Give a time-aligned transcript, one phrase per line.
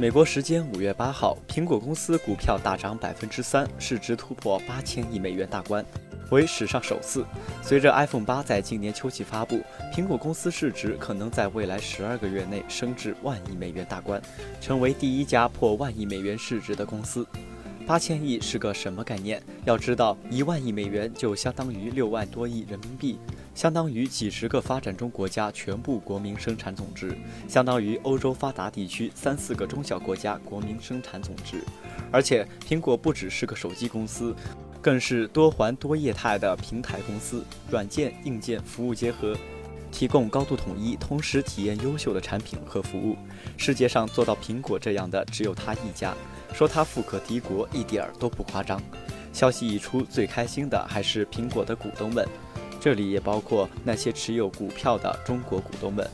[0.00, 5.84] 美国时间五月八号，苹果公司股票大涨百分之三，市值突破八千亿美元大关，
[6.30, 7.26] 为史上首次。
[7.64, 9.60] 随着 iPhone 八在今年秋季发布，
[9.92, 14.22] 苹果公司市值可能在未来十二个月内升至万亿美元大关，
[14.60, 17.26] 成为第一家破万亿美元市值的公司。
[17.88, 19.42] 八千亿是个什么概念？
[19.64, 23.18] 要知道，一万亿美元就相当于六万多亿人民币。
[23.54, 27.16] 相当于几十个发展中国家全部国民生产总值，
[27.48, 31.64] 相当于欧洲发达地区三四个中小国家国民生产总值。
[32.12, 34.36] 而且，苹果不只是个手机公司，
[34.82, 39.34] 更是多环多业态的平台公司，软件、硬件、服务结合，
[39.90, 43.16] 提供高度统一、同时体验优秀的产品和服务。
[43.56, 46.14] 世界上做到苹果这样的只有他一家，
[46.52, 48.80] 说他富可敌国一点儿都不夸张。
[49.32, 52.26] 消息一出，最开心的还是苹果的股东们。
[52.80, 56.08] 这里也包括那些持有股票的中国股东们，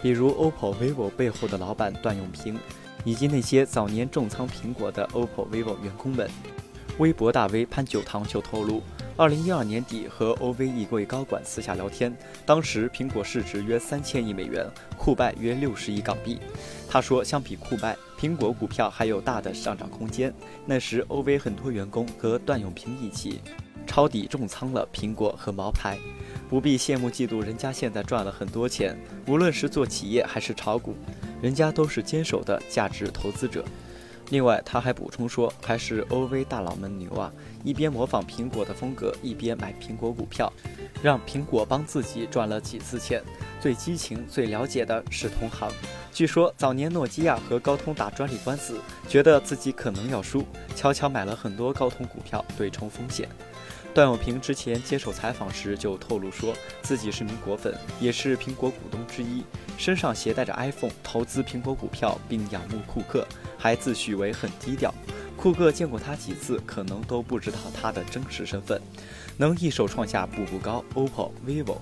[0.00, 2.58] 比如 OPPO、vivo 背后的老板段永平，
[3.04, 6.30] 以及那些早年重仓苹果的 OPPO、vivo 员工们。
[6.98, 8.80] 微博大 V 潘九堂就透露，
[9.16, 12.12] 二零一二年底和 OV 一柜高管私下聊天，
[12.44, 14.66] 当时苹果市值约三千亿美元，
[14.98, 16.40] 酷拜约六十亿港币。
[16.88, 20.34] 他说，相比酷拜，苹果股票还有大的上涨空间。
[20.66, 23.40] 那时 OV 很多员工和段永平一起。
[23.86, 25.96] 抄底重仓了苹果和茅台，
[26.48, 28.98] 不必羡慕嫉妒，人家现在赚了很多钱。
[29.28, 30.96] 无论是做企业还是炒股，
[31.40, 33.64] 人家都是坚守的价值投资者。
[34.30, 40.52] 另外，他还补充说，还是 OV 大佬们牛啊，一边模仿苹果的风格，一边买苹果股票，
[41.02, 43.22] 让苹果帮自己赚了几次钱。
[43.60, 45.70] 最激情、最了解的是同行。
[46.12, 50.44] 据说早年诺基亚和高通打专利官司，觉得自己可能要输，
[50.74, 53.28] 悄悄买了很多高通股票对冲风险。
[53.94, 59.44] 段永平之前接受采访时就透露说，自己是名果粉，也是苹果股东之一，
[59.78, 63.24] 身上携带着 iPhone，投资苹果股票，并仰慕库克，
[63.56, 64.92] 还自诩为很低调。
[65.36, 68.82] 库克见过他几次，可能都不知道他的真实身份。
[69.36, 71.76] 能一手创下步步高、OPPO、vivo，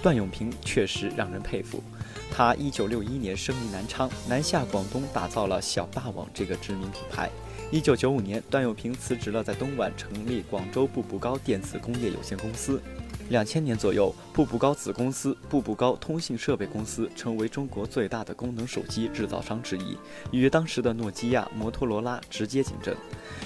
[0.00, 1.82] 段永平确实让人佩服。
[2.30, 7.28] 他一九六一年生于南昌，南下广东，打造了小霸王这个知名品牌。
[7.70, 12.80] 一九九五年，段永平辞职了，在东莞成立广州步步高电子工业有限公司。
[13.28, 19.98] 两千年左右，步步高子公司步步高通信设备公司成为中国最大的功能手机制造商之一，
[20.32, 22.96] 与当时的诺基亚、摩托罗拉直接竞争。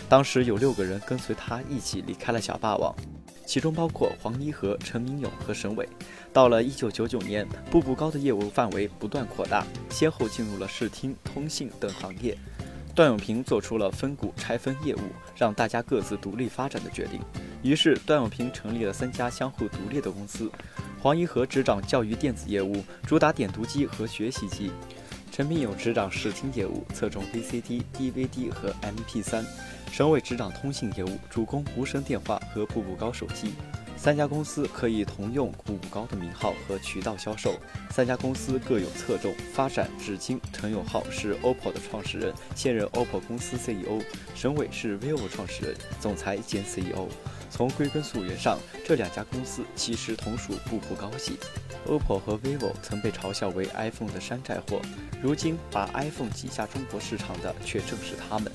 [0.08, 2.94] 当时有六个人跟随他一起离开了小霸王，
[3.44, 5.88] 其中包括黄一和、陈明勇和沈伟。
[6.32, 12.38] 到了一九九九年，步步高的业务范围不断扩大，先后进入了视听、通信等行业。
[12.94, 15.00] 段永平做出了分股拆分业务，
[15.34, 17.20] 让大家各自独立发展的决定。
[17.62, 20.50] 于是，段永平成立了三家相互独立的公司：
[21.00, 24.70] 黄一禾执掌教育电子业务，主打点读机和学习机；
[25.30, 29.42] 陈明勇执掌视听业务，侧重 VCD、DVD 和 MP3；
[29.90, 33.54] 沈伟执掌通信业务，主攻无声电话和步步高手机。
[34.02, 37.54] 三家公司可以同用步步高的名号和渠道销售。
[37.88, 39.88] 三家公司各有侧重发展。
[39.96, 44.02] 至今，陈永浩是 OPPO 的创始人，现任 OPPO 公司 CEO；
[44.34, 47.06] 沈伟是 vivo 创始人、总裁兼 CEO。
[47.48, 51.38] 从归根溯源上，这两家公司其实同属步步高系。
[51.86, 54.82] OPPO 和 vivo 曾被嘲笑为 iPhone 的山寨货，
[55.22, 58.50] 如今把 iPhone 挤下中国市场的却正是他们。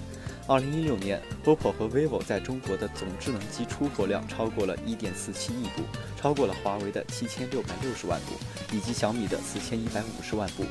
[0.49, 5.81] 二零一六年，OPPO 和 vivo 在中国的总智能机出货量超过了一点四七亿部，
[6.15, 8.33] 超过了华为的七千六百六十万部，
[8.73, 10.63] 以及小米的四千一百五十万部，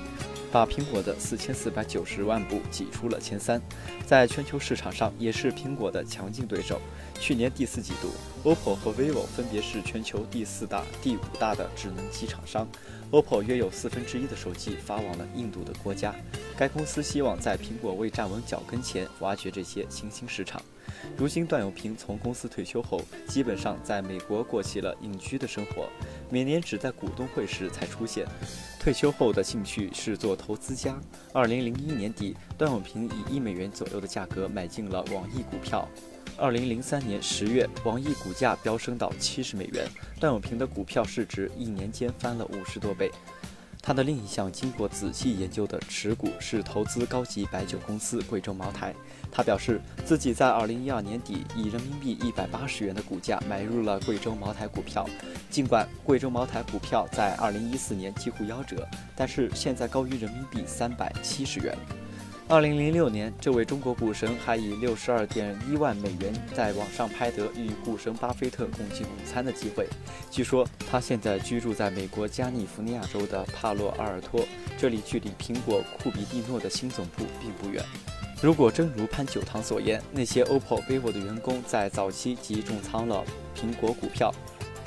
[0.51, 3.61] 把苹果的四千四百九十万部挤出了前三，
[4.07, 6.81] 在全球市场上也是苹果的强劲对手。
[7.21, 8.11] 去年第四季度
[8.49, 12.67] ，OPPO 和 vivo 分别是全球第四大、第五大的智能机厂商。
[13.11, 16.15] OPPO 约有四分之一的手机发往了印度的国家，
[16.59, 20.61] 该公司希望在苹果未站稳脚跟前挖掘这些新兴市场。
[21.17, 25.89] 如今段永平从公司退休后，基本上在美国过起了隐居的生活，
[26.31, 28.27] 每年只在股东会时才出现。
[28.81, 30.99] 退休后的兴趣是做投资家。
[31.33, 35.87] 二零零一年底，段永平以一美元左右的价格买进了网易股票。
[36.39, 39.87] 二零零三年十月，网易股价飙升到七十美元，
[40.21, 43.11] 段永平的股票市值一年间翻了五十多倍。
[43.87, 48.93] 他的另一项经过仔细研究的持股是投资高级白酒公司贵州茅台。
[49.31, 55.09] 他表示自己在二零一二年底以人民币一百八十元的股价买入了贵州茅台股票，
[55.51, 58.85] 尽管贵州茅台股票在二零一四年几乎夭折，
[59.15, 61.73] 但是现在高于人民币三百七十元。
[62.49, 69.89] 二零零六年，这位中国股神还以六十二点一万美元在网上拍得与股神巴菲特共进午餐的机会。
[70.31, 74.47] 据说他现在居住在美国加利福尼亚州的帕洛阿尔托，
[74.79, 77.85] 这里距离苹果库比蒂诺的新总部并不远。
[78.41, 83.25] 如果真如潘九堂所言，那些 OPPO、vivo 的员工在早期即重仓了
[83.57, 84.33] 苹果股票。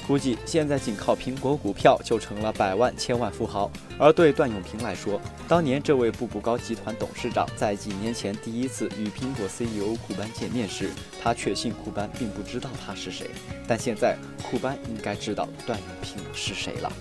[0.10, 3.70] 估计现在仅靠苹果股票就成了百万千万富豪。
[4.00, 10.90] 而对段永平来说，当年这位步步高集团董事长在几年前第一次与苹果 CEO 库班见面时，
[11.22, 13.30] 他确信库班并不知道他是谁。
[13.68, 14.18] 但现在
[14.50, 16.92] 库班应该知道段永平是谁了。